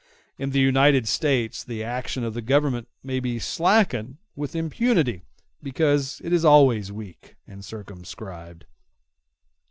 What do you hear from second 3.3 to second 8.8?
slackened with impunity, because it is always weak and circumscribed.